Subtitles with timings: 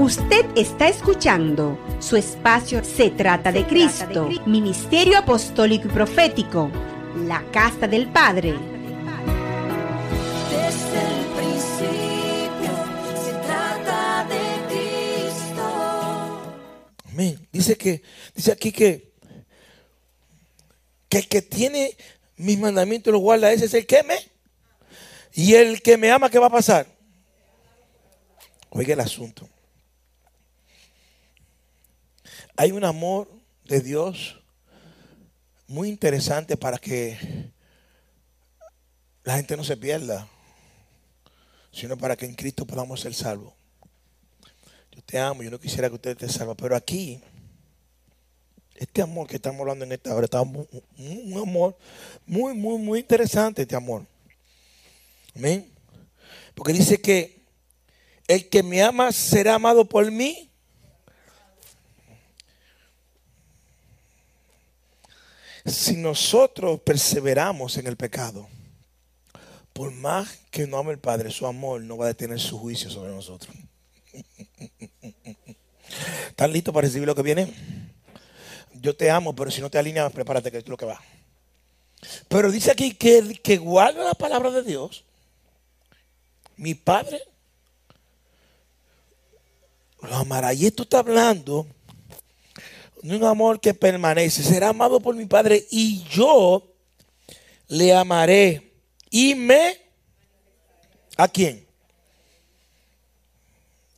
[0.00, 6.70] Usted está escuchando su espacio Se trata de Cristo, Ministerio Apostólico y Profético,
[7.26, 8.54] la Casa del Padre.
[10.48, 12.72] Desde el principio
[13.14, 15.68] se trata de Cristo.
[17.12, 17.46] Amén.
[17.52, 18.02] Dice que,
[18.34, 19.12] dice aquí que,
[21.10, 21.94] que el que tiene
[22.38, 24.16] mis mandamientos y los guarda, ese es el que me.
[25.34, 26.86] Y el que me ama, ¿qué va a pasar?
[28.70, 29.46] Oiga el asunto.
[32.60, 33.26] Hay un amor
[33.64, 34.38] de Dios
[35.66, 37.16] muy interesante para que
[39.24, 40.28] la gente no se pierda,
[41.72, 43.54] sino para que en Cristo podamos ser salvos.
[44.92, 47.22] Yo te amo, yo no quisiera que usted te salva, pero aquí,
[48.74, 50.68] este amor que estamos hablando en esta hora, está un,
[51.42, 51.78] amor
[52.26, 54.04] muy, muy, muy interesante, este amor.
[55.34, 55.66] Amén.
[56.54, 57.40] Porque dice que
[58.28, 60.49] el que me ama será amado por mí.
[65.64, 68.48] Si nosotros perseveramos en el pecado,
[69.72, 72.90] por más que no ame el Padre, su amor no va a detener su juicio
[72.90, 73.54] sobre nosotros.
[76.28, 77.52] ¿Están listos para recibir lo que viene?
[78.74, 81.00] Yo te amo, pero si no te alineas, prepárate que es lo que va.
[82.28, 85.04] Pero dice aquí que el que guarda la palabra de Dios,
[86.56, 87.20] mi Padre
[90.02, 90.54] lo amará.
[90.54, 91.66] Y esto está hablando
[93.02, 94.42] de un amor que permanece.
[94.42, 96.74] Será amado por mi Padre y yo
[97.68, 98.72] le amaré.
[99.10, 99.78] Y me...
[101.16, 101.66] ¿A quién?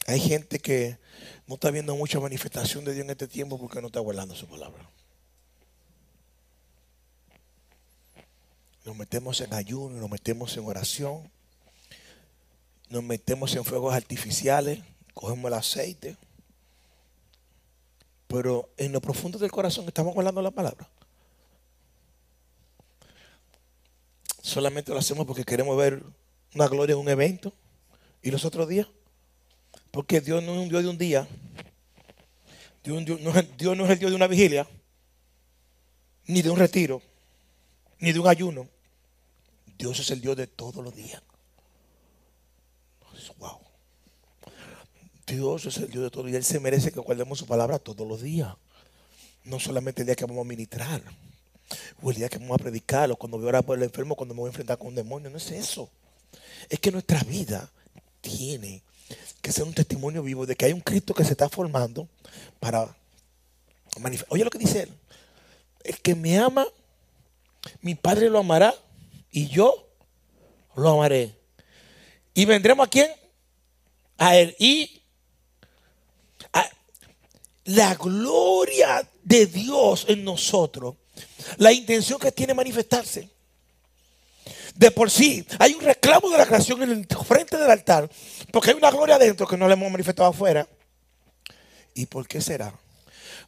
[0.07, 0.99] Hay gente que
[1.47, 4.47] no está viendo mucha manifestación de Dios en este tiempo porque no está guardando su
[4.47, 4.89] palabra.
[8.85, 11.31] Nos metemos en ayuno, nos metemos en oración,
[12.89, 14.81] nos metemos en fuegos artificiales,
[15.15, 16.17] cogemos el aceite,
[18.33, 20.89] pero en lo profundo del corazón estamos guardando la palabra.
[24.41, 26.03] Solamente lo hacemos porque queremos ver
[26.55, 27.53] una gloria en un evento
[28.23, 28.89] y los otros días.
[29.91, 31.29] Porque Dios no es un Dios de un día.
[32.83, 34.67] Dios, no es el Dios de una vigilia,
[36.27, 37.01] ni de un retiro,
[37.99, 38.67] ni de un ayuno.
[39.79, 41.23] Dios es el Dios de todos los días.
[43.39, 43.61] Wow.
[45.27, 46.37] Dios es el Dios de los días.
[46.37, 48.55] Él se merece que guardemos su palabra todos los días.
[49.45, 51.03] No solamente el día que vamos a ministrar,
[52.03, 54.15] o el día que vamos a predicar, o cuando voy a orar por el enfermo,
[54.15, 55.31] cuando me voy a enfrentar con un demonio.
[55.31, 55.91] No es eso.
[56.69, 57.71] Es que nuestra vida
[58.21, 58.83] tiene
[59.41, 62.09] que ser un testimonio vivo de que hay un Cristo que se está formando
[62.61, 62.97] para
[64.01, 64.33] manifestar.
[64.35, 64.93] Oye lo que dice él.
[65.85, 66.67] El que me ama,
[67.81, 68.75] mi Padre lo amará
[69.31, 69.89] y yo
[70.77, 71.37] lo amaré.
[72.35, 73.11] ¿Y vendremos a quién?
[74.17, 74.55] A él.
[74.59, 75.02] Y
[77.65, 80.97] la gloria de Dios en nosotros,
[81.59, 83.31] la intención que tiene manifestarse.
[84.75, 88.11] De por sí, hay un reclamo de la creación en el frente del altar,
[88.51, 90.67] porque hay una gloria adentro que no le hemos manifestado afuera.
[91.95, 92.75] ¿Y por qué será?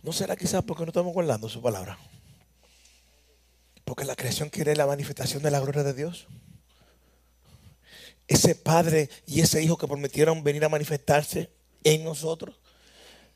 [0.02, 1.98] ¿No será quizás porque no estamos guardando su palabra?
[3.84, 6.26] Porque la creación quiere la manifestación de la gloria de Dios.
[8.28, 11.50] Ese padre y ese hijo que prometieron venir a manifestarse
[11.84, 12.54] en nosotros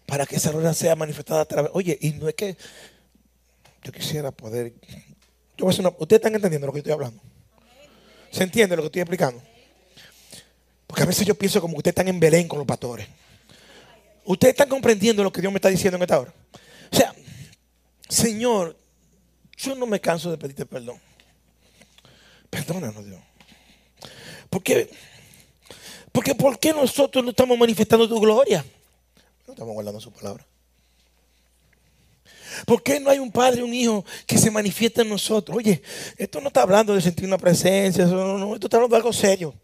[0.09, 1.71] para que esa gloria sea manifestada a través.
[1.75, 2.57] Oye, y no es que
[3.85, 4.73] yo quisiera poder.
[5.61, 7.21] Ustedes están entendiendo lo que estoy hablando.
[8.31, 9.43] ¿Se entiende lo que estoy explicando?
[10.87, 13.07] Porque a veces yo pienso como que ustedes están en Belén con los pastores.
[14.25, 16.33] Ustedes están comprendiendo lo que Dios me está diciendo en esta hora.
[16.91, 17.15] O sea,
[18.09, 18.79] Señor,
[19.59, 20.99] yo no me canso de pedirte perdón.
[22.49, 23.21] Perdónanos, Dios.
[24.49, 24.89] Porque,
[26.13, 28.65] porque ¿por qué nosotros no estamos manifestando tu gloria?
[29.49, 30.47] No estamos guardando su palabra.
[32.67, 35.57] ¿Por qué no hay un padre un hijo que se manifiesta en nosotros?
[35.57, 35.83] Oye,
[36.19, 39.55] esto no está hablando de sentir una presencia, esto está hablando de algo serio.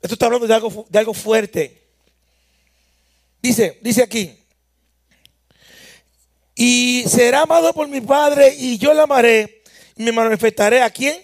[0.00, 1.82] Esto está hablando de algo, de algo fuerte.
[3.42, 4.38] Dice, dice aquí.
[6.54, 9.62] Y será amado por mi Padre y yo le amaré
[9.96, 11.20] me manifestaré a quién?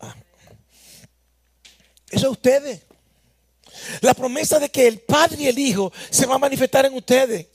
[0.00, 0.14] Ah.
[2.10, 2.91] Eso es ustedes.
[4.00, 7.46] La promesa de que el Padre y el Hijo se van a manifestar en ustedes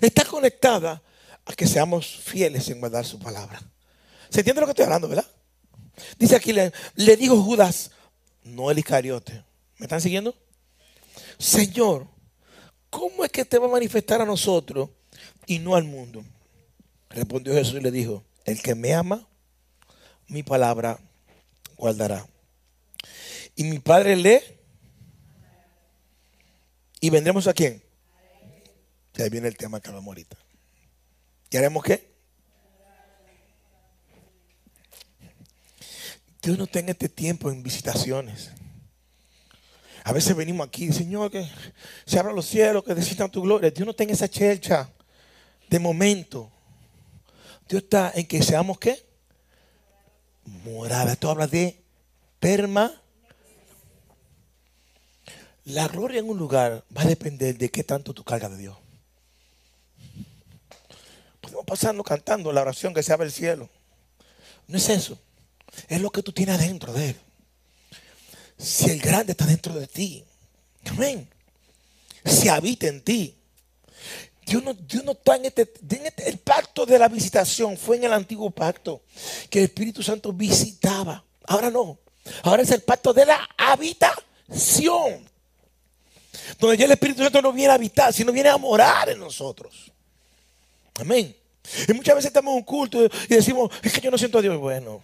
[0.00, 1.02] está conectada
[1.44, 3.60] a que seamos fieles en guardar su palabra.
[4.28, 5.26] ¿Se entiende lo que estoy hablando, verdad?
[6.18, 7.90] Dice aquí, le, le dijo Judas,
[8.44, 9.44] no el Iscariote.
[9.78, 10.34] ¿Me están siguiendo?
[11.38, 12.06] Señor,
[12.90, 14.90] ¿cómo es que te va a manifestar a nosotros
[15.46, 16.24] y no al mundo?
[17.10, 19.26] Respondió Jesús y le dijo, el que me ama,
[20.26, 20.98] mi palabra
[21.76, 22.26] guardará.
[23.56, 24.57] Y mi Padre le
[27.00, 27.82] ¿Y vendremos a quién?
[29.16, 30.36] Y ahí viene el tema que hablamos ahorita.
[31.50, 32.08] ¿Y haremos qué?
[36.42, 38.50] Dios no tenga este tiempo en visitaciones.
[40.04, 41.46] A veces venimos aquí, Señor, que
[42.06, 43.70] se abran los cielos, que decidan tu gloria.
[43.70, 44.90] Dios no tenga esa chelcha
[45.68, 46.50] de momento.
[47.68, 49.04] Dios está en que seamos qué?
[50.64, 51.12] Morada.
[51.12, 51.82] Esto habla de
[52.40, 53.02] perma.
[55.68, 58.76] La gloria en un lugar va a depender de qué tanto tú cargas de Dios.
[61.42, 63.68] Podemos pasarnos cantando la oración que se abre el cielo.
[64.66, 65.18] No es eso.
[65.88, 67.16] Es lo que tú tienes adentro de Él.
[68.56, 70.24] Si el grande está dentro de ti.
[70.86, 71.28] Amén.
[72.24, 73.36] Si habita en ti.
[74.46, 77.96] Dios no, Dios no está en este, en este- El pacto de la visitación fue
[77.96, 79.02] en el antiguo pacto
[79.50, 81.22] que el Espíritu Santo visitaba.
[81.46, 81.98] Ahora no.
[82.42, 85.28] Ahora es el pacto de la habitación.
[86.58, 89.92] Donde ya el Espíritu Santo no viene a habitar, sino viene a morar en nosotros.
[90.94, 91.34] Amén.
[91.86, 94.42] Y muchas veces estamos en un culto y decimos, es que yo no siento a
[94.42, 94.56] Dios.
[94.58, 95.02] Bueno,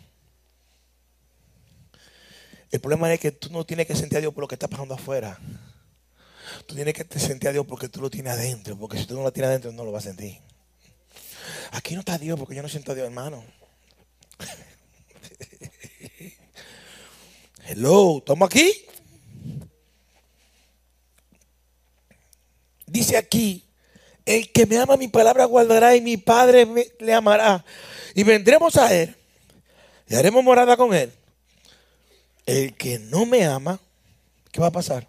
[2.70, 4.68] el problema es que tú no tienes que sentir a Dios por lo que está
[4.68, 5.38] pasando afuera.
[6.66, 8.76] Tú tienes que sentir a Dios porque tú lo tienes adentro.
[8.76, 10.38] Porque si tú no lo tienes adentro, no lo vas a sentir.
[11.72, 13.44] Aquí no está Dios porque yo no siento a Dios, hermano.
[17.66, 18.84] Hello, ¿estamos aquí?
[22.94, 23.64] Dice aquí,
[24.24, 27.64] el que me ama mi palabra guardará y mi Padre me- le amará.
[28.14, 29.16] Y vendremos a Él
[30.08, 31.12] y haremos morada con Él.
[32.46, 33.80] El que no me ama,
[34.52, 35.08] ¿qué va a pasar?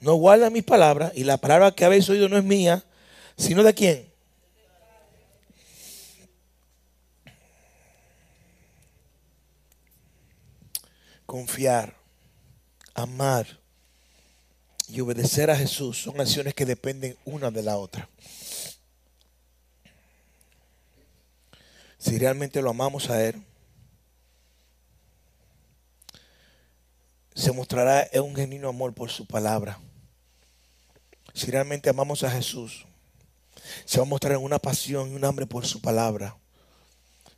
[0.00, 2.84] No guarda mis palabras y la palabra que habéis oído no es mía,
[3.36, 4.08] sino de quién?
[11.26, 11.96] Confiar,
[12.94, 13.58] amar
[14.88, 18.08] y obedecer a Jesús son acciones que dependen una de la otra.
[21.98, 23.42] Si realmente lo amamos a Él,
[27.34, 29.78] se mostrará un genuino amor por su palabra.
[31.34, 32.86] Si realmente amamos a Jesús,
[33.84, 36.36] se va a mostrar una pasión y un hambre por su palabra.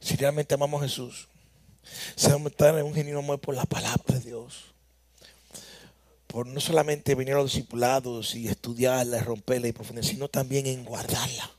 [0.00, 1.28] Si realmente amamos a Jesús,
[2.14, 4.74] se va a mostrar un genuino amor por la palabra de Dios.
[6.28, 10.84] Por no solamente venir a los discipulados y estudiarla, romperla y profundizar, sino también en
[10.84, 11.50] guardarla.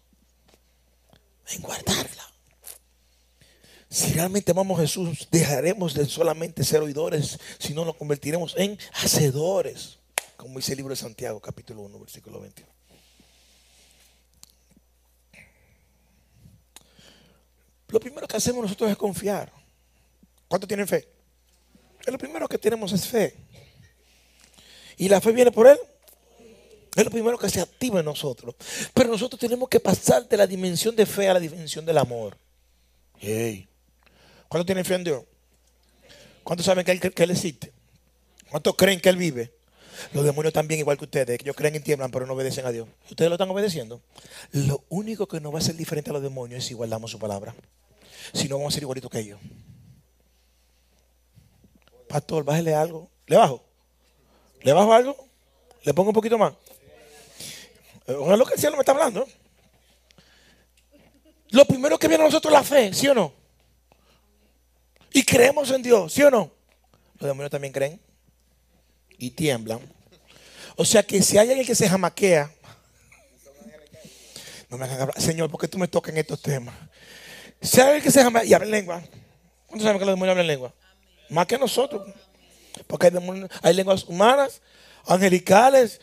[1.49, 2.29] En guardarla.
[3.89, 9.97] Si realmente amamos a Jesús, dejaremos de solamente ser oidores, sino nos convertiremos en hacedores.
[10.37, 12.71] Como dice el libro de Santiago, capítulo 1, versículo 21.
[17.87, 19.51] Lo primero que hacemos nosotros es confiar.
[20.47, 21.07] ¿Cuántos tienen fe?
[22.05, 23.35] Lo primero que tenemos es fe.
[24.99, 25.79] Y la fe viene por Él.
[26.93, 28.53] Es lo primero que se activa en nosotros.
[28.93, 32.37] Pero nosotros tenemos que pasar de la dimensión de fe a la dimensión del amor.
[33.17, 33.69] Hey.
[34.49, 35.23] ¿Cuántos tienen fe en Dios?
[36.43, 37.71] ¿Cuántos saben que él, existe?
[38.49, 39.53] ¿Cuántos creen que Él vive?
[40.13, 42.71] Los demonios también, igual que ustedes, que ellos creen y tiemblan, pero no obedecen a
[42.71, 42.87] Dios.
[43.09, 44.01] ¿Ustedes lo están obedeciendo?
[44.51, 47.19] Lo único que nos va a hacer diferente a los demonios es si guardamos su
[47.19, 47.55] palabra.
[48.33, 49.39] Si no, vamos a ser igualitos que ellos.
[52.09, 53.09] Pastor, bájele algo.
[53.27, 53.68] ¿Le bajo?
[54.61, 55.15] ¿Le bajo algo?
[55.83, 56.53] ¿Le pongo un poquito más?
[58.07, 59.27] Eh, Ojalá que el cielo me está hablando.
[61.51, 63.33] Lo primero que viene a nosotros es la fe, ¿sí o no?
[65.11, 66.51] Y creemos en Dios, ¿sí o no?
[67.19, 67.99] Los demonios también creen
[69.17, 69.79] y tiemblan.
[70.75, 72.51] O sea que si hay alguien que se jamaquea,
[74.69, 76.75] no me hagan hablar, Señor, ¿por qué tú me tocas en estos temas?
[77.61, 79.01] Si hay alguien que se jamaquea y habla en lengua,
[79.65, 80.73] ¿cuántos saben que los demonios hablan en lengua?
[81.29, 82.07] Más que nosotros.
[82.87, 83.11] Porque
[83.61, 84.61] hay, lenguas humanas,
[85.05, 86.01] angelicales,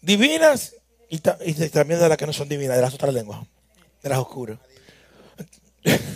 [0.00, 0.74] divinas
[1.08, 3.40] y, y también de las que no son divinas, de las otras lenguas,
[4.02, 4.58] de las oscuras.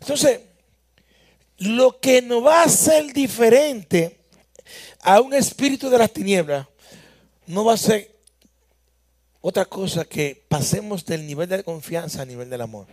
[0.00, 0.40] Entonces,
[1.58, 4.18] lo que nos va a hacer diferente
[5.00, 6.66] a un espíritu de las tinieblas
[7.46, 8.16] no va a ser
[9.40, 12.86] otra cosa que pasemos del nivel de confianza al nivel del amor.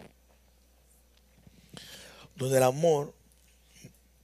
[2.36, 3.14] Donde el amor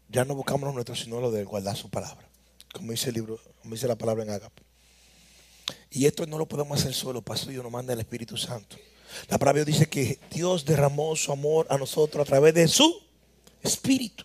[0.10, 2.28] ya no buscamos lo nuestro, sino lo de guardar su palabra.
[2.74, 4.62] Como dice el libro, como dice la palabra en Agape.
[5.90, 8.78] Y esto no lo podemos hacer solo, eso Dios nos manda el Espíritu Santo.
[9.28, 13.02] La palabra dice que Dios derramó su amor a nosotros a través de su
[13.62, 14.24] Espíritu.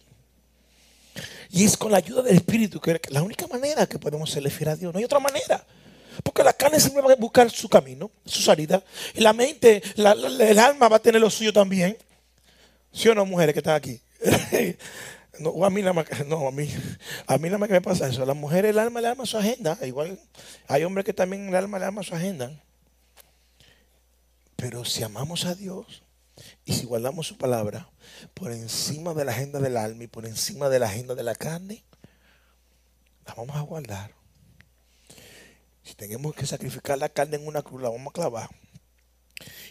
[1.50, 4.70] Y es con la ayuda del Espíritu que la única manera que podemos serle fiel
[4.70, 4.92] a Dios.
[4.92, 5.64] No hay otra manera.
[6.22, 8.82] Porque la carne siempre va a buscar su camino, su salida.
[9.14, 11.96] Y la mente, el alma va a tener lo suyo también.
[12.96, 14.00] ¿Sí o no, mujeres que están aquí?
[15.38, 16.66] No, a mí nada más, no, a mí,
[17.26, 18.24] a mí nada más que me pasa eso.
[18.24, 19.78] Las mujeres el alma le alma su agenda.
[19.82, 20.18] Igual
[20.66, 22.58] hay hombres que también el alma le alma su agenda.
[24.56, 26.04] Pero si amamos a Dios
[26.64, 27.90] y si guardamos su palabra
[28.32, 31.34] por encima de la agenda del alma y por encima de la agenda de la
[31.34, 31.84] carne,
[33.26, 34.12] la vamos a guardar.
[35.82, 38.48] Si tenemos que sacrificar la carne en una cruz, la vamos a clavar.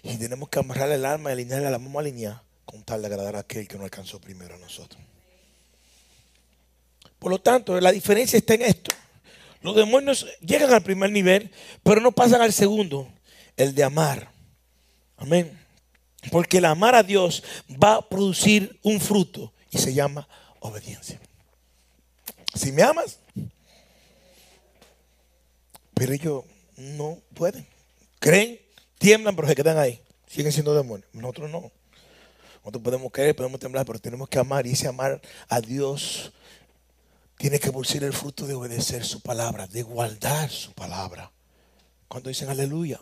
[0.04, 3.02] Y si tenemos que amarrar el alma y alinearla, la vamos a alinear con tal
[3.02, 5.02] de agradar a aquel que no alcanzó primero a nosotros.
[7.20, 8.92] Por lo tanto, la diferencia está en esto.
[9.62, 13.12] Los demonios llegan al primer nivel, pero no pasan al segundo,
[13.58, 14.30] el de amar.
[15.18, 15.60] Amén.
[16.32, 20.28] Porque el amar a Dios va a producir un fruto y se llama
[20.60, 21.20] obediencia.
[22.54, 23.20] Si me amas,
[25.94, 26.44] pero ellos
[26.78, 27.66] no pueden.
[28.20, 28.60] Creen,
[28.98, 30.02] tiemblan, pero se quedan ahí.
[30.28, 31.10] Siguen siendo demonios.
[31.14, 31.72] Nosotros no.
[32.66, 34.66] Nosotros podemos creer, podemos temblar, pero tenemos que amar.
[34.66, 36.34] Y ese amar a Dios
[37.38, 41.32] tiene que producir el fruto de obedecer su palabra, de guardar su palabra.
[42.08, 43.00] Cuando dicen aleluya,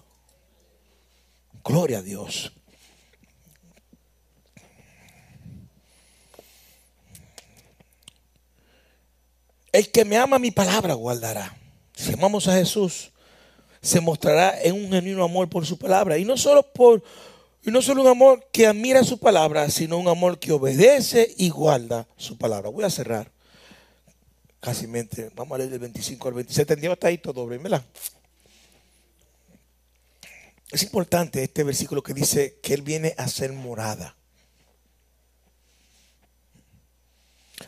[1.64, 2.52] gloria a Dios.
[9.72, 11.56] El que me ama mi palabra guardará.
[11.96, 13.12] Si amamos a Jesús,
[13.82, 16.18] se mostrará en un genuino amor por su palabra.
[16.18, 17.02] Y no solo por,
[17.66, 21.50] y no solo un amor que admira su palabra, sino un amor que obedece y
[21.50, 22.70] guarda su palabra.
[22.70, 23.32] Voy a cerrar.
[24.60, 25.32] Casi mente.
[25.34, 26.60] Vamos a leer del 25 al 26.
[26.60, 26.94] ¿Entendió?
[26.94, 27.84] Está ahí todo, ¿verdad?
[30.72, 34.16] Es importante este versículo que dice que Él viene a ser morada.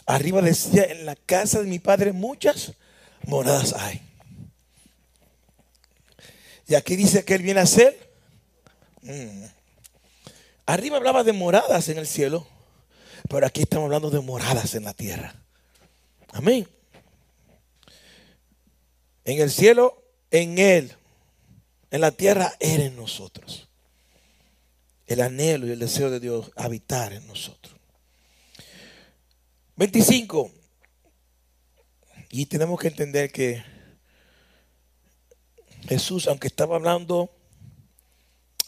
[0.05, 2.73] Arriba decía, en la casa de mi padre muchas
[3.27, 4.01] moradas hay.
[6.67, 8.11] Y aquí dice que Él viene a ser.
[10.65, 12.47] Arriba hablaba de moradas en el cielo,
[13.29, 15.35] pero aquí estamos hablando de moradas en la tierra.
[16.31, 16.67] Amén.
[19.25, 20.93] En el cielo, en Él.
[21.91, 23.67] En la tierra, Él en nosotros.
[25.07, 27.75] El anhelo y el deseo de Dios habitar en nosotros.
[29.75, 30.51] 25.
[32.31, 33.63] Y tenemos que entender que
[35.87, 37.29] Jesús, aunque estaba hablando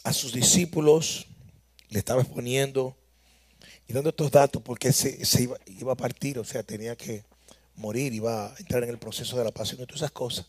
[0.04, 1.27] a sus discípulos,
[1.90, 2.96] le estaba exponiendo
[3.86, 7.24] y dando estos datos porque se, iba, a partir, o sea, tenía que
[7.76, 10.46] morir, iba a entrar en el proceso de la pasión y todas esas cosas.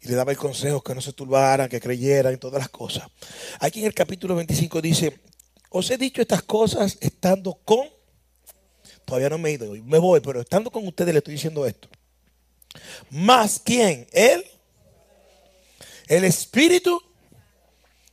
[0.00, 3.08] Y le daba el consejo que no se turbaran, que creyeran y todas las cosas.
[3.60, 5.20] Aquí en el capítulo 25 dice,
[5.70, 7.88] os he dicho estas cosas estando con,
[9.04, 11.88] todavía no me he ido, me voy, pero estando con ustedes le estoy diciendo esto.
[13.10, 14.06] Más quién?
[14.12, 14.44] Él,
[16.06, 17.00] el Espíritu,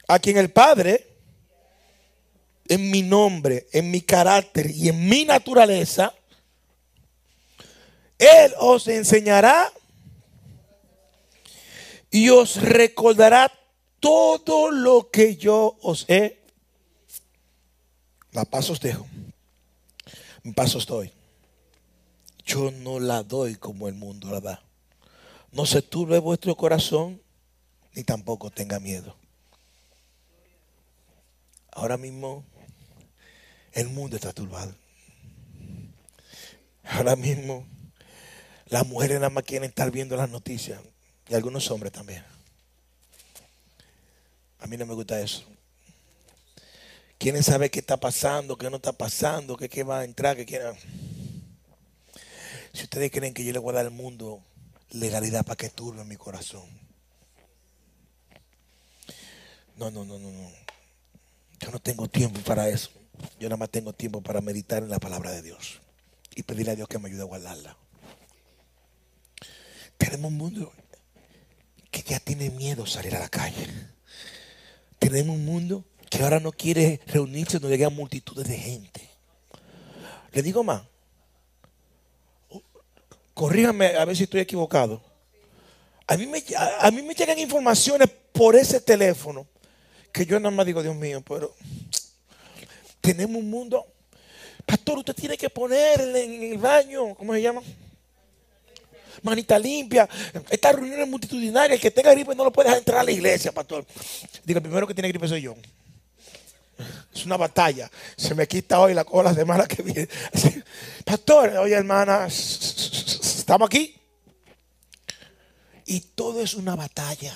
[0.07, 1.08] a quien el Padre,
[2.69, 6.13] en mi nombre, en mi carácter y en mi naturaleza,
[8.17, 9.73] Él os enseñará
[12.11, 13.51] y os recordará
[13.99, 16.39] todo lo que yo os he.
[18.31, 19.07] La paz os dejo.
[20.43, 21.11] Mi paz os doy.
[22.45, 24.63] Yo no la doy como el mundo la da.
[25.51, 27.21] No se turbe vuestro corazón,
[27.93, 29.15] ni tampoco tenga miedo.
[31.71, 32.43] Ahora mismo
[33.73, 34.73] el mundo está turbado.
[36.83, 37.67] Ahora mismo
[38.67, 40.79] las mujeres nada más quieren estar viendo las noticias
[41.27, 42.23] y algunos hombres también.
[44.59, 45.43] A mí no me gusta eso.
[47.17, 50.45] Quieren saber qué está pasando, qué no está pasando, qué, qué va a entrar, qué
[50.45, 50.73] quiera.
[52.73, 54.43] Si ustedes creen que yo le voy a dar al mundo
[54.91, 56.67] legalidad para que turbe mi corazón.
[59.75, 60.51] No, no, no, no, no.
[61.59, 62.91] Yo no tengo tiempo para eso.
[63.39, 65.79] Yo nada más tengo tiempo para meditar en la palabra de Dios
[66.35, 67.77] y pedirle a Dios que me ayude a guardarla.
[69.97, 70.73] Tenemos un mundo
[71.91, 73.67] que ya tiene miedo salir a la calle.
[74.99, 79.09] Tenemos un mundo que ahora no quiere reunirse donde llegan multitudes de gente.
[80.31, 80.83] Le digo más.
[83.33, 85.01] Corríjame a ver si estoy equivocado.
[86.07, 86.43] A mí, me,
[86.79, 89.47] a mí me llegan informaciones por ese teléfono
[90.11, 91.53] que yo nada más digo, Dios mío, pero
[93.01, 93.85] tenemos un mundo.
[94.65, 97.61] Pastor, usted tiene que ponerle en el baño, ¿cómo se llama?
[99.23, 100.07] Manita limpia.
[100.49, 103.51] Estas reuniones multitudinarias, el que tenga gripe no lo puede dejar entrar a la iglesia,
[103.51, 103.85] pastor.
[104.43, 105.55] Digo, el primero que tiene gripe soy yo.
[107.13, 107.89] Es una batalla.
[108.15, 110.07] Se me quita hoy la cola la semana que viene.
[111.05, 113.95] Pastor, oye hermana, estamos aquí.
[115.85, 117.35] Y todo es una batalla,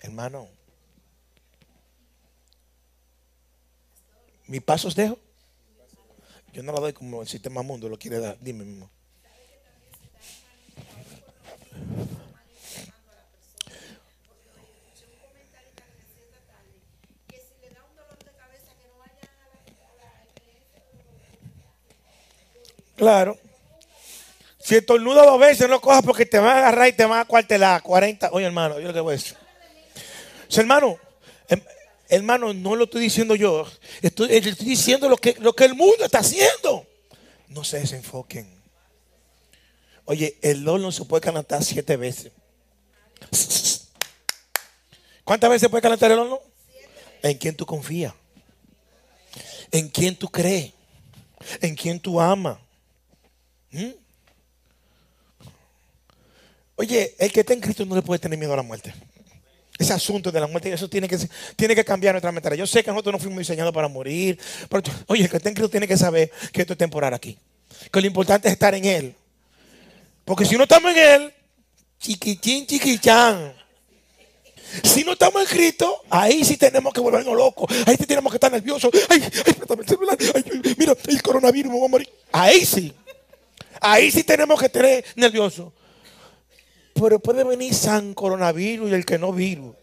[0.00, 0.48] hermano.
[4.50, 5.16] Mi paso os dejo.
[6.52, 8.36] Yo no la doy como el sistema mundo lo quiere dar.
[8.40, 8.90] Dime mismo.
[22.96, 23.38] Claro.
[24.58, 27.24] Si estornuda dos veces, no cojas porque te van a agarrar y te van a
[27.24, 27.82] cuartelar.
[27.82, 28.30] 40.
[28.32, 29.36] Oye, hermano, yo lo que voy a decir.
[30.48, 30.98] O sea, hermano,
[31.48, 31.62] em-
[32.10, 33.66] hermano, no lo estoy diciendo yo.
[34.02, 36.86] Estoy, estoy diciendo lo que, lo que el mundo está haciendo.
[37.48, 38.60] No se desenfoquen.
[40.04, 42.32] Oye, el horno se puede calentar siete veces.
[45.24, 46.40] ¿Cuántas veces puede calentar el horno?
[47.22, 48.12] ¿En quién tú confías?
[49.70, 50.72] ¿En quién tú crees?
[51.60, 52.58] ¿En quién tú amas?
[53.70, 53.90] ¿Mm?
[56.76, 58.92] Oye, el que está en Cristo no le puede tener miedo a la muerte.
[59.80, 61.16] Ese asunto de la muerte, eso tiene que,
[61.56, 62.58] tiene que cambiar nuestra mentalidad.
[62.58, 64.38] Yo sé que nosotros no fuimos diseñados para morir.
[64.68, 67.38] Pero, oye, el que está en Cristo tiene que saber que esto es temporal aquí.
[67.90, 69.14] Que lo importante es estar en Él.
[70.26, 71.34] Porque si no estamos en Él,
[71.98, 73.54] chiquichín, chiquichán.
[74.84, 77.74] Si no estamos en Cristo, ahí sí tenemos que volvernos locos.
[77.86, 78.90] Ahí sí tenemos que estar nerviosos.
[79.08, 80.18] Ay, ay, el celular.
[80.34, 82.08] Ay, mira, el coronavirus me va a morir.
[82.32, 82.92] Ahí sí.
[83.80, 85.72] Ahí sí tenemos que tener nerviosos.
[87.00, 89.74] Pero puede venir San Coronavirus y el que no virus.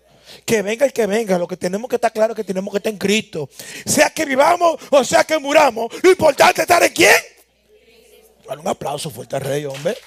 [0.45, 1.37] Que venga el que venga.
[1.39, 3.49] Lo que tenemos que estar claro es que tenemos que estar en Cristo.
[3.85, 5.91] Sea que vivamos o sea que muramos.
[6.03, 7.15] Lo importante es estar en quién.
[8.47, 9.97] Dale un aplauso fuerte al rey, hombre.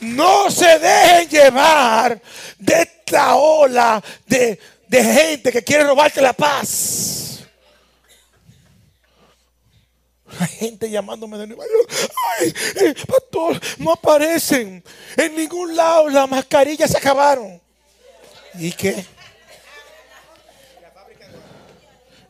[0.00, 2.20] No se dejen llevar
[2.58, 7.09] de esta ola de, de gente que quiere robarte la paz.
[10.38, 12.10] Hay gente llamándome de Nueva York.
[12.38, 14.82] Ay, eh, pastor, no aparecen.
[15.16, 17.60] En ningún lado las mascarillas se acabaron.
[18.54, 19.04] ¿Y qué?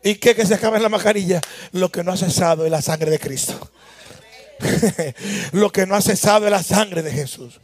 [0.02, 1.40] ¿Y qué que se acaba en la mascarilla?
[1.73, 3.71] Lo que no ha cesado es la sangre de Cristo.
[5.52, 7.60] Lo que no ha cesado es la sangre de Jesús.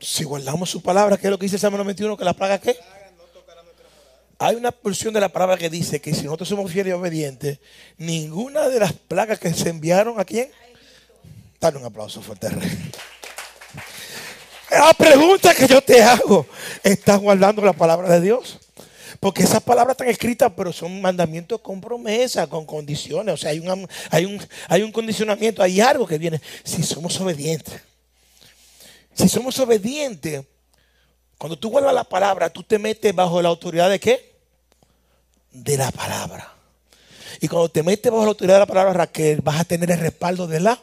[0.00, 2.16] Si guardamos su palabra, ¿qué es lo que dice Salmo 91?
[2.18, 2.76] Que la plaga qué?
[4.44, 7.60] Hay una porción de la palabra que dice que si nosotros somos fieles y obedientes,
[7.96, 10.50] ninguna de las plagas que se enviaron a quién?
[11.58, 12.60] Dale un aplauso fuerte, al.
[14.70, 16.46] La pregunta que yo te hago,
[16.82, 18.58] ¿estás guardando la palabra de Dios?
[19.18, 23.32] Porque esas palabras están escritas, pero son mandamientos con promesa, con condiciones.
[23.32, 26.38] O sea, hay un, hay un, hay un condicionamiento, hay algo que viene.
[26.64, 27.80] Si somos obedientes.
[29.14, 30.44] Si somos obedientes,
[31.38, 34.33] cuando tú guardas la palabra, tú te metes bajo la autoridad de qué?
[35.54, 36.52] De la palabra.
[37.40, 39.98] Y cuando te metes bajo la autoridad de la palabra, Raquel, vas a tener el
[39.98, 40.78] respaldo de la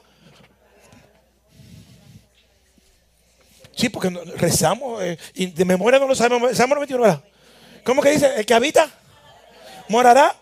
[3.82, 6.56] Sí, porque rezamos eh, y de memoria no lo sabemos.
[6.56, 7.24] Salmo 91, ¿verdad?
[7.84, 8.32] ¿Cómo que dice?
[8.36, 8.88] El que habita,
[9.90, 10.36] morará.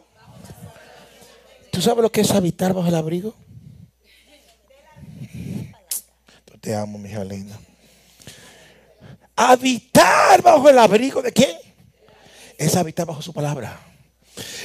[1.71, 3.33] ¿Tú sabes lo que es habitar bajo el abrigo?
[6.59, 7.57] Te amo, mi hija linda.
[9.37, 11.55] Habitar bajo el abrigo de quién?
[12.57, 13.79] Es habitar bajo su palabra.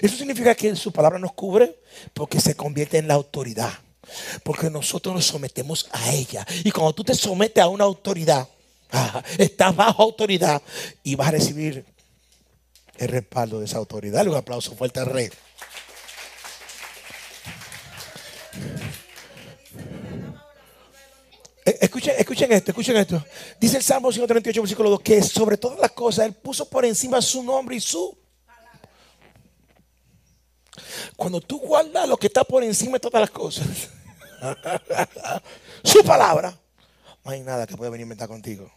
[0.00, 1.78] Eso significa que su palabra nos cubre
[2.12, 3.72] porque se convierte en la autoridad.
[4.42, 6.46] Porque nosotros nos sometemos a ella.
[6.62, 8.46] Y cuando tú te sometes a una autoridad,
[8.92, 10.60] ah, estás bajo autoridad
[11.02, 11.84] y vas a recibir
[12.96, 14.16] el respaldo de esa autoridad.
[14.16, 15.30] Dale un aplauso fuerte al rey.
[21.64, 23.24] Escuchen, escuchen esto, escuchen esto.
[23.58, 27.22] Dice el Salmo 138, versículo 2, que sobre todas las cosas Él puso por encima
[27.22, 28.16] su nombre y su
[31.16, 33.66] cuando tú guardas lo que está por encima de todas las cosas,
[35.85, 36.59] su palabra,
[37.24, 38.70] no hay nada que pueda venir a inventar contigo.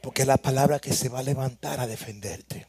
[0.00, 2.66] Porque es la palabra que se va a levantar a defenderte.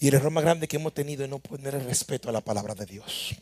[0.00, 2.40] Y el error más grande que hemos tenido es no poner el respeto a la
[2.40, 3.34] palabra de Dios.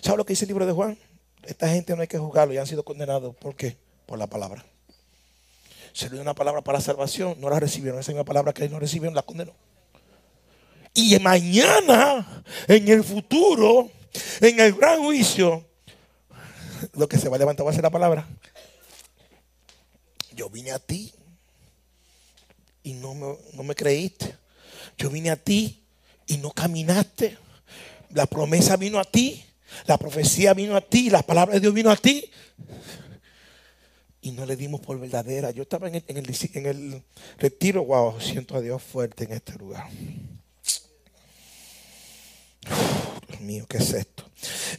[0.00, 0.98] ¿Sabes lo que dice el libro de Juan?
[1.42, 3.36] Esta gente no hay que juzgarlo, ya han sido condenados.
[3.36, 3.76] ¿Por qué?
[4.06, 4.64] Por la palabra.
[5.92, 8.00] Se le dio una palabra para salvación, no la recibieron.
[8.00, 9.52] Esa misma palabra que no recibieron la condenó.
[11.00, 13.88] Y mañana, en el futuro,
[14.40, 15.64] en el gran juicio,
[16.94, 18.26] lo que se va a levantar va a ser la palabra.
[20.34, 21.12] Yo vine a ti
[22.82, 24.34] y no me, no me creíste.
[24.96, 25.84] Yo vine a ti
[26.26, 27.38] y no caminaste.
[28.10, 29.44] La promesa vino a ti.
[29.86, 31.10] La profecía vino a ti.
[31.10, 32.28] La palabra de Dios vino a ti.
[34.20, 35.52] Y no le dimos por verdadera.
[35.52, 37.02] Yo estaba en el, en el, en el
[37.38, 37.84] retiro.
[37.84, 39.88] Wow, siento a Dios fuerte en este lugar.
[43.40, 44.24] Mío, ¿qué es esto?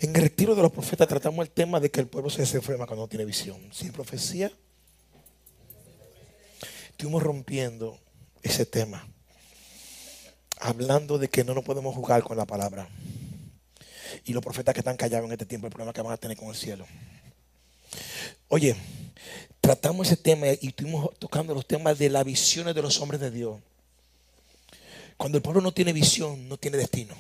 [0.02, 2.86] En el retiro de los profetas tratamos el tema de que el pueblo se desenferma
[2.86, 3.58] cuando no tiene visión.
[3.72, 4.52] Sin profecía,
[6.90, 8.00] estuvimos rompiendo
[8.44, 9.08] ese tema.
[10.62, 12.90] hablando de que no nos podemos jugar con la palabra.
[14.26, 16.36] Y los profetas que están callados en este tiempo, el problema que van a tener
[16.36, 16.86] con el cielo.
[18.50, 18.76] Oye,
[19.62, 23.32] tratamos ese tema y estuvimos tocando los temas de las visiones de los hombres de
[23.32, 23.60] Dios.
[25.16, 27.16] Cuando el pueblo no tiene visión, no tiene destino.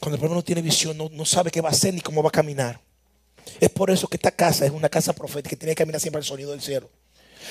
[0.00, 2.22] Cuando el pueblo no tiene visión, no, no sabe qué va a hacer ni cómo
[2.22, 2.80] va a caminar.
[3.60, 6.18] Es por eso que esta casa es una casa profética que tiene que caminar siempre
[6.18, 6.90] al sonido del cielo.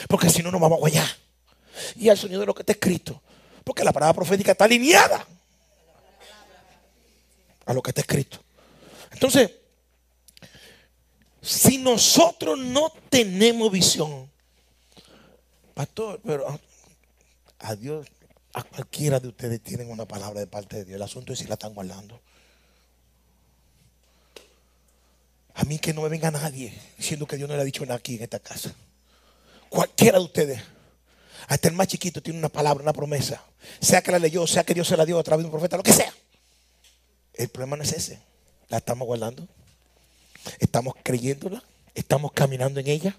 [0.08, 1.08] Porque si no, nos vamos a guayar.
[1.96, 3.22] Y al sonido de lo que está escrito.
[3.64, 5.26] Porque la palabra profética está alineada
[7.66, 8.40] a lo que está escrito.
[9.12, 9.52] Entonces,
[11.42, 14.30] si nosotros no tenemos visión,
[15.74, 16.60] pastor, pero a,
[17.60, 18.08] a Dios,
[18.56, 20.96] a cualquiera de ustedes tienen una palabra de parte de Dios.
[20.96, 22.22] El asunto es si la están guardando.
[25.56, 27.96] A mí que no me venga nadie diciendo que Dios no le ha dicho nada
[27.96, 28.74] aquí en esta casa.
[29.68, 30.62] Cualquiera de ustedes,
[31.50, 33.44] hasta el más chiquito, tiene una palabra, una promesa.
[33.82, 35.76] Sea que la leyó, sea que Dios se la dio a través de un profeta,
[35.76, 36.14] lo que sea.
[37.34, 38.22] El problema no es ese.
[38.70, 39.50] La estamos guardando.
[40.60, 41.62] Estamos creyéndola.
[41.94, 43.18] Estamos caminando en ella.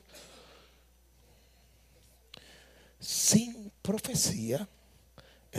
[2.99, 4.67] Sin profecía,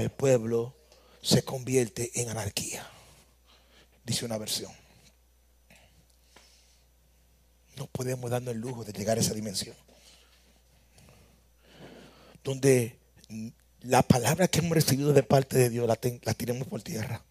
[0.01, 0.75] el pueblo
[1.21, 2.87] se convierte en anarquía.
[4.03, 4.71] Dice una versión.
[7.75, 9.75] No podemos darnos el lujo de llegar a esa dimensión.
[12.43, 12.97] Donde
[13.81, 17.23] la palabra que hemos recibido de parte de Dios la, ten- tiremos por tierra.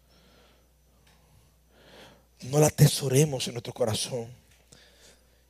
[2.43, 4.27] No la atesoremos en nuestro corazón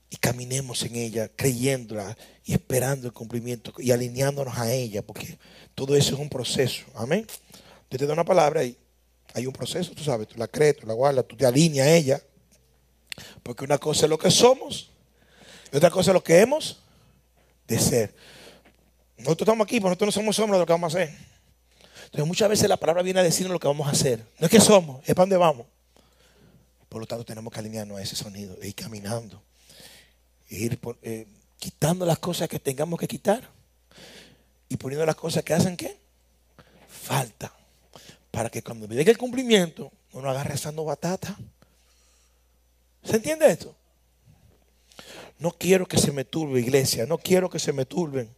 [0.10, 5.38] y caminemos en ella, creyéndola y esperando el cumplimiento y alineándonos a ella, porque
[5.76, 6.86] todo eso es un proceso.
[6.96, 7.28] Amén.
[7.89, 8.78] Dios te da una palabra y
[9.34, 11.96] hay un proceso, tú sabes, tú la crees, tú la guardas, tú te alineas a
[11.96, 12.22] ella.
[13.43, 14.91] Porque una cosa es lo que somos
[15.72, 16.80] y otra cosa es lo que hemos
[17.67, 18.15] de ser.
[19.17, 21.15] Nosotros estamos aquí, pero nosotros no somos sombra de lo que vamos a hacer.
[22.06, 24.24] Entonces muchas veces la palabra viene a decirnos lo que vamos a hacer.
[24.39, 25.65] No es que somos, es para dónde vamos.
[26.88, 29.41] Por lo tanto, tenemos que alinearnos a ese sonido, e ir caminando,
[30.50, 31.28] ir eh,
[31.60, 33.50] quitando las cosas que tengamos que quitar
[34.70, 35.98] y poniendo las cosas que hacen qué?
[36.88, 37.54] Falta.
[38.32, 41.38] Para que cuando llegue el cumplimiento, no nos agarre asando batata.
[43.04, 43.76] ¿Se entiende esto?
[45.40, 47.06] No quiero que se me turbe, iglesia.
[47.06, 48.30] No quiero que se me turben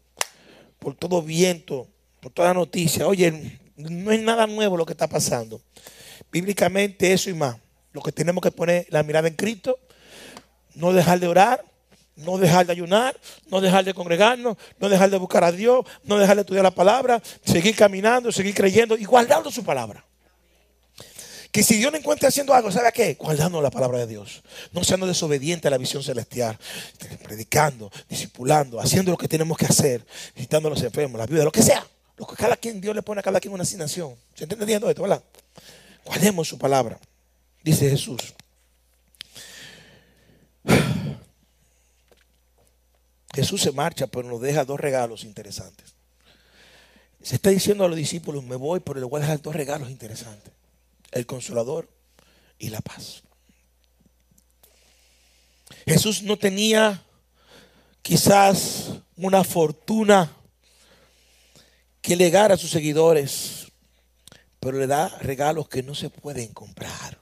[0.80, 1.88] por todo viento,
[2.22, 3.08] por toda noticia.
[3.08, 5.62] Oye, no es nada nuevo lo que está pasando.
[6.32, 7.58] Bíblicamente eso y más.
[7.92, 9.80] Lo que tenemos que poner la mirada en Cristo,
[10.76, 11.66] no dejar de orar,
[12.20, 16.18] no dejar de ayunar, no dejar de congregarnos, no dejar de buscar a Dios, no
[16.18, 20.04] dejar de estudiar la palabra, seguir caminando, seguir creyendo y guardando su palabra.
[21.52, 23.16] Que si Dios no encuentra haciendo algo, ¿sabe a qué?
[23.16, 24.44] Guardando la palabra de Dios.
[24.72, 26.58] No siendo desobediente a la visión celestial.
[27.24, 30.06] Predicando, discipulando, haciendo lo que tenemos que hacer.
[30.36, 31.86] Visitando a los enfermos, las viudas, lo que sea.
[32.18, 34.16] Lo que cada quien, Dios le pone a cada quien una asignación.
[34.36, 35.24] ¿Se está entendiendo esto, verdad?
[36.06, 37.00] Guardemos su palabra.
[37.64, 38.36] Dice Jesús.
[43.40, 45.96] Jesús se marcha, pero nos deja dos regalos interesantes.
[47.22, 49.90] Se está diciendo a los discípulos, me voy, pero les voy a dejar dos regalos
[49.90, 50.52] interesantes.
[51.12, 51.88] El consolador
[52.58, 53.24] y la paz.
[55.86, 57.02] Jesús no tenía
[58.02, 60.36] quizás una fortuna
[62.02, 63.72] que legar a sus seguidores,
[64.60, 67.18] pero le da regalos que no se pueden comprar.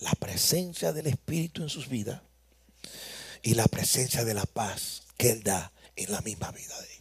[0.00, 2.22] La presencia del Espíritu en sus vidas
[3.42, 6.98] y la presencia de la paz que Él da en la misma vida de ellos.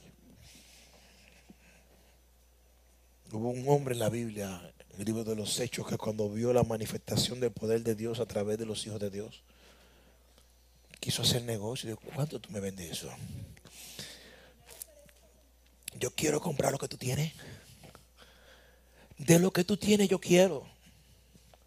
[3.32, 6.54] Hubo un hombre en la Biblia, en el libro de los Hechos, que cuando vio
[6.54, 9.44] la manifestación del poder de Dios a través de los hijos de Dios,
[11.00, 11.90] quiso hacer negocio.
[11.90, 13.10] Dijo, ¿cuánto tú me vendes eso?
[16.00, 17.34] Yo quiero comprar lo que tú tienes.
[19.18, 20.66] De lo que tú tienes yo quiero.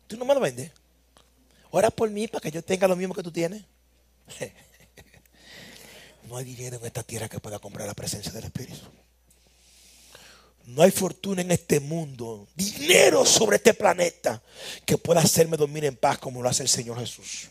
[0.06, 0.72] Tú no me lo vendes.
[1.70, 3.64] Ora por mí para que yo tenga lo mismo que tú tienes.
[6.28, 8.86] No hay dinero en esta tierra que pueda comprar la presencia del Espíritu.
[10.66, 14.40] No hay fortuna en este mundo, dinero sobre este planeta
[14.86, 17.48] que pueda hacerme dormir en paz como lo hace el Señor Jesús.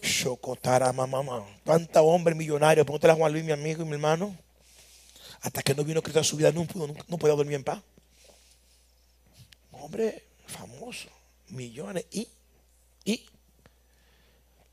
[0.00, 1.44] Chocotara, mamá.
[1.64, 2.86] ¿Cuántos hombres millonarios?
[2.86, 4.36] Pregúntale a Juan Luis, mi amigo y mi hermano.
[5.40, 6.66] Hasta que no vino Cristo a su vida, no,
[7.08, 7.82] no podía dormir en paz.
[9.72, 11.08] Hombre famoso,
[11.48, 12.28] millones y,
[13.04, 13.26] y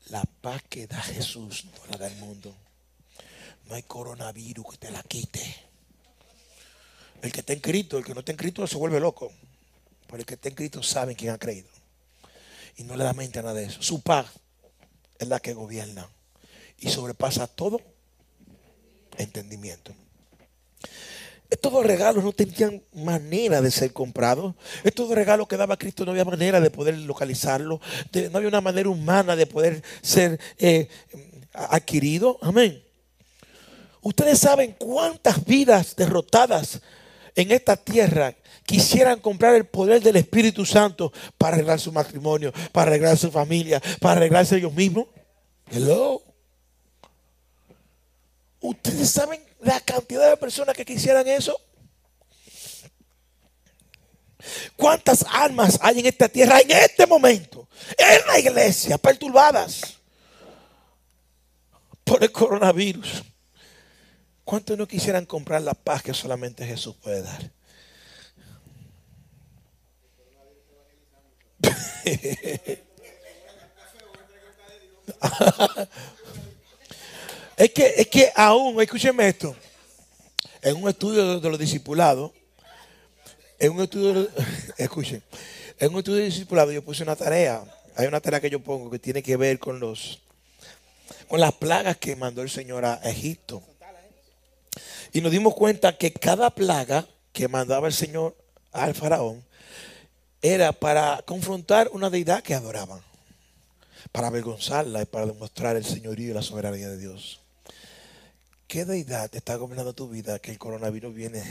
[0.06, 2.54] la paz que da Jesús no la da el mundo.
[3.66, 5.42] No hay coronavirus que te la quite.
[7.22, 9.32] El que está en Cristo, el que no está en Cristo se vuelve loco.
[10.06, 11.68] Pero el que está en Cristo sabe quién ha creído.
[12.76, 13.82] Y no le da mente a nada de eso.
[13.82, 14.26] Su paz
[15.18, 16.08] es la que gobierna.
[16.78, 17.80] Y sobrepasa todo
[19.16, 19.94] entendimiento.
[21.50, 24.54] Estos dos regalos no tenían manera de ser comprados.
[24.82, 27.80] Estos dos regalos que daba Cristo no había manera de poder localizarlo.
[28.10, 30.88] De- no había una manera humana de poder ser eh,
[31.52, 32.38] adquirido.
[32.42, 32.82] Amén.
[34.00, 36.80] Ustedes saben cuántas vidas derrotadas
[37.36, 38.34] en esta tierra
[38.66, 43.80] quisieran comprar el poder del Espíritu Santo para arreglar su matrimonio, para arreglar su familia,
[44.00, 45.06] para arreglarse ellos mismos.
[45.70, 46.22] Hello.
[48.60, 51.60] ¿Ustedes saben la cantidad de personas que quisieran eso?
[54.76, 57.68] ¿Cuántas almas hay en esta tierra en este momento?
[57.96, 59.98] En la iglesia, perturbadas
[62.04, 63.24] por el coronavirus.
[64.44, 67.50] ¿Cuántos no quisieran comprar la paz que solamente Jesús puede dar?
[77.56, 79.54] Es que, es que aún, escúcheme esto,
[80.60, 82.32] en un estudio de los discipulados,
[83.58, 84.28] en un estudio,
[84.76, 85.22] escuchen,
[85.78, 87.62] en un estudio de discipulados yo puse una tarea,
[87.94, 90.20] hay una tarea que yo pongo que tiene que ver con los,
[91.28, 93.62] con las plagas que mandó el Señor a Egipto.
[95.12, 98.36] Y nos dimos cuenta que cada plaga que mandaba el Señor
[98.72, 99.44] al faraón
[100.42, 103.00] era para confrontar una deidad que adoraban,
[104.10, 107.43] para avergonzarla y para demostrar el señorío y la soberanía de Dios.
[108.66, 111.42] ¿Qué deidad está gobernando tu vida que el coronavirus viene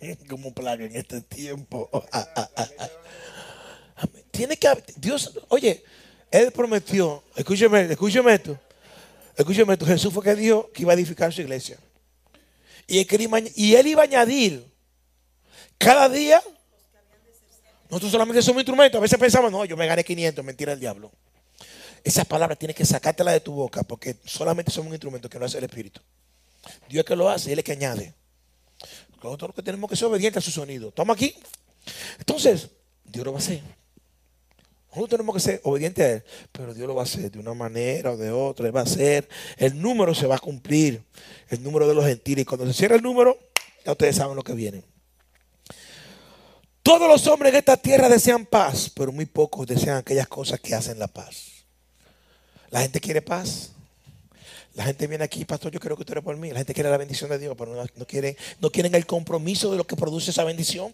[0.28, 1.90] como plaga en este tiempo?
[4.30, 5.84] Tiene que Dios, oye,
[6.30, 8.58] Él prometió, escúcheme, escúcheme esto,
[9.36, 11.78] escúcheme esto, Jesús fue que dijo que iba a edificar su iglesia.
[12.86, 14.70] Y él iba a añadir
[15.78, 16.42] cada día.
[17.88, 18.98] Nosotros solamente somos instrumentos.
[18.98, 21.10] A veces pensamos, no, yo me gané 500, mentira el diablo.
[22.02, 25.46] Esas palabras tienes que sacártelas de tu boca porque solamente somos un instrumento que no
[25.46, 26.00] hace el Espíritu.
[26.88, 28.14] Dios es que lo hace, Él es que añade.
[29.22, 30.90] Nosotros lo que tenemos que ser obedientes a su sonido.
[30.92, 31.34] Toma aquí.
[32.18, 32.68] Entonces,
[33.04, 33.62] Dios lo va a hacer.
[34.88, 37.54] Nosotros tenemos que ser obedientes a Él, pero Dios lo va a hacer de una
[37.54, 38.66] manera o de otra.
[38.66, 39.28] Él va a hacer.
[39.56, 41.02] El número se va a cumplir.
[41.48, 42.42] El número de los gentiles.
[42.42, 43.38] Y cuando se cierra el número,
[43.84, 44.84] ya ustedes saben lo que viene.
[46.82, 50.74] Todos los hombres en esta tierra desean paz, pero muy pocos desean aquellas cosas que
[50.74, 51.64] hacen la paz.
[52.70, 53.73] La gente quiere paz.
[54.74, 56.50] La gente viene aquí, pastor, yo quiero que usted ore por mí.
[56.50, 59.70] La gente quiere la bendición de Dios, pero no, no quieren, no quieren el compromiso
[59.70, 60.92] de lo que produce esa bendición.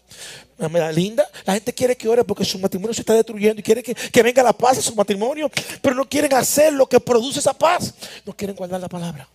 [0.93, 1.27] Linda.
[1.45, 4.21] La gente quiere que ore porque su matrimonio se está destruyendo y quiere que, que
[4.21, 5.49] venga la paz a su matrimonio,
[5.81, 7.95] pero no quieren hacer lo que produce esa paz.
[8.23, 9.27] No quieren guardar la palabra.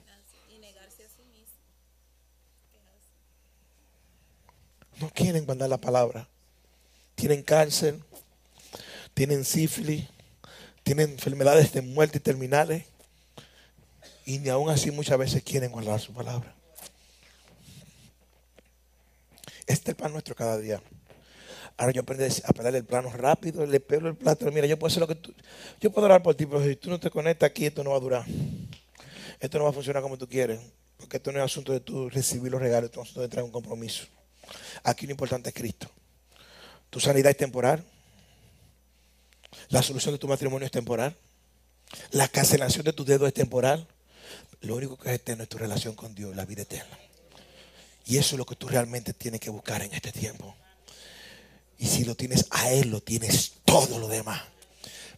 [5.01, 6.29] No quieren guardar la palabra.
[7.17, 7.97] Tienen cáncer,
[9.13, 10.05] tienen sífilis,
[10.85, 12.85] tienen enfermedades de muerte terminales.
[14.27, 16.55] Y ni aún así muchas veces quieren guardar su palabra.
[19.61, 20.83] Este es el pan nuestro cada día.
[21.77, 24.51] Ahora yo aprendí a pelar el plano rápido, le pelo el plato.
[24.51, 25.33] Mira, yo puedo hacer lo que tú.
[25.81, 27.97] Yo puedo orar por ti, pero si tú no te conectas aquí, esto no va
[27.97, 28.25] a durar.
[29.39, 30.59] Esto no va a funcionar como tú quieres.
[30.97, 33.45] Porque esto no es asunto de tú recibir los regalos, esto es asunto de traer
[33.45, 34.07] un compromiso.
[34.83, 35.89] Aquí lo importante es Cristo.
[36.91, 37.85] Tu sanidad es temporal.
[39.69, 41.15] La solución de tu matrimonio es temporal.
[42.11, 43.87] La cancelación de tus dedos es temporal.
[44.63, 46.99] Lo único que es eterno es tu relación con Dios, la vida eterna.
[48.07, 50.55] Y eso es lo que tú realmente tienes que buscar en este tiempo.
[51.79, 54.43] Y si lo tienes a Él, lo tienes todo lo demás.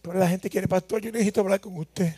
[0.01, 2.15] Pero la gente quiere, pastor, yo necesito hablar con usted.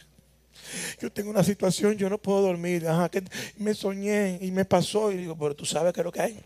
[1.00, 2.88] Yo tengo una situación, yo no puedo dormir.
[2.88, 3.24] Ajá, que
[3.58, 5.12] me soñé y me pasó.
[5.12, 6.40] Y digo, pero tú sabes qué es lo que hay.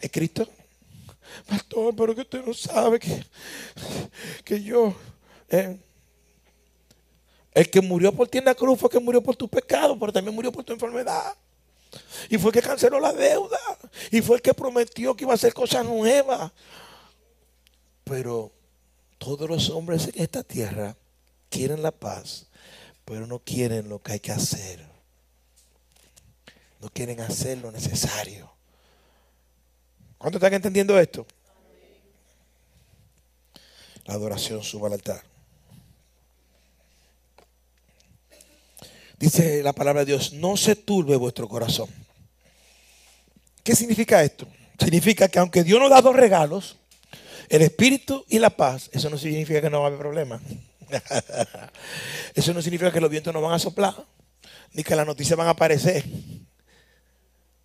[0.00, 0.48] Es Cristo.
[1.46, 3.24] Pastor, pero que usted no sabe que,
[4.44, 4.94] que yo,
[5.48, 5.78] eh,
[7.54, 9.98] el que murió por ti en la cruz fue el que murió por tu pecado,
[9.98, 11.36] pero también murió por tu enfermedad.
[12.30, 13.58] Y fue el que canceló la deuda.
[14.10, 16.50] Y fue el que prometió que iba a hacer cosas nuevas.
[18.04, 18.50] Pero
[19.18, 20.96] todos los hombres en esta tierra
[21.50, 22.46] quieren la paz,
[23.04, 24.84] pero no quieren lo que hay que hacer.
[26.80, 28.50] No quieren hacer lo necesario.
[30.16, 31.26] ¿Cuántos están entendiendo esto?
[34.06, 35.31] La adoración suba al altar.
[39.22, 41.88] Dice la palabra de Dios, no se turbe vuestro corazón.
[43.62, 44.48] ¿Qué significa esto?
[44.80, 46.76] Significa que aunque Dios nos da dos regalos,
[47.48, 50.42] el espíritu y la paz, eso no significa que no va a haber problema.
[52.34, 53.94] Eso no significa que los vientos no van a soplar,
[54.72, 56.04] ni que las noticias van a aparecer,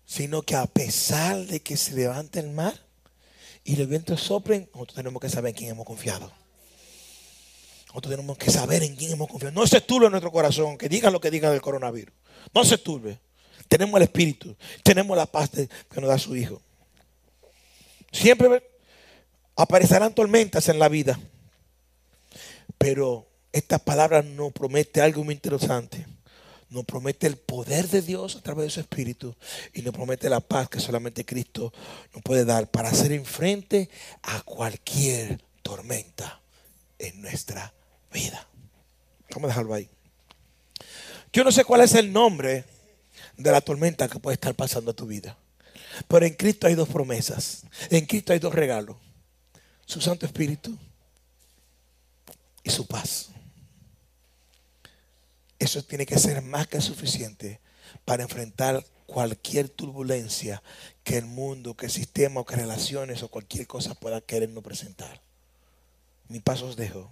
[0.06, 2.74] sino que a pesar de que se levante el mar
[3.64, 6.32] y los vientos soplen, nosotros tenemos que saber en quién hemos confiado.
[7.88, 9.54] Nosotros tenemos que saber en quién hemos confiado.
[9.54, 12.14] No se turbe nuestro corazón, que digan lo que digan del coronavirus.
[12.54, 13.18] No se turbe.
[13.66, 16.60] tenemos el Espíritu, tenemos la paz que nos da su Hijo.
[18.12, 18.62] Siempre
[19.56, 21.18] aparecerán tormentas en la vida,
[22.76, 26.06] pero esta palabra nos promete algo muy interesante.
[26.70, 29.34] Nos promete el poder de Dios a través de su Espíritu
[29.72, 31.72] y nos promete la paz que solamente Cristo
[32.12, 33.88] nos puede dar para hacer frente
[34.22, 36.42] a cualquier tormenta
[37.14, 37.72] nuestra
[38.12, 38.46] vida.
[39.30, 39.88] Vamos a dejarlo ahí.
[41.32, 42.64] Yo no sé cuál es el nombre
[43.36, 45.36] de la tormenta que puede estar pasando a tu vida.
[46.06, 47.64] Pero en Cristo hay dos promesas.
[47.90, 48.96] En Cristo hay dos regalos.
[49.86, 50.76] Su Santo Espíritu
[52.62, 53.30] y su paz.
[55.58, 57.60] Eso tiene que ser más que suficiente
[58.04, 60.62] para enfrentar cualquier turbulencia
[61.02, 65.20] que el mundo, que el sistema o que relaciones o cualquier cosa pueda querernos presentar.
[66.28, 67.10] Mi paz os dejo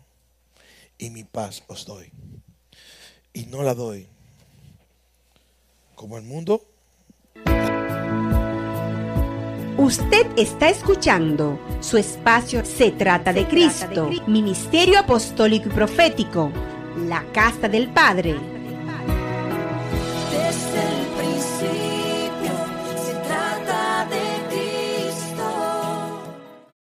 [0.99, 2.11] y mi paz os doy.
[3.33, 4.09] Y no la doy
[5.95, 6.63] como el mundo
[9.79, 16.51] Usted está escuchando su espacio Se trata de Cristo, Ministerio Apostólico y Profético,
[17.07, 18.37] la Casa del Padre.
[20.31, 21.06] Desde